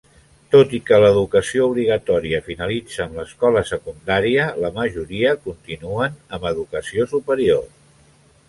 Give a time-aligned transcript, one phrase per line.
[0.53, 7.67] Tot i que l'educació obligatòria finalitza amb l'escola secundària, la majoria continuen amb l'educació superior.